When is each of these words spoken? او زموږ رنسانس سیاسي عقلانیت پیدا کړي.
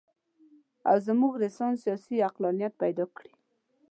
او 0.89 0.95
زموږ 1.07 1.33
رنسانس 1.41 1.77
سیاسي 1.83 2.17
عقلانیت 2.29 2.73
پیدا 2.83 3.05
کړي. 3.15 3.33